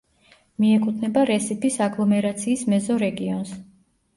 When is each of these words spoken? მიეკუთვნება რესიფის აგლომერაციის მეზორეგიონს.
მიეკუთვნება 0.63 1.25
რესიფის 1.31 1.77
აგლომერაციის 1.89 2.65
მეზორეგიონს. 2.75 3.57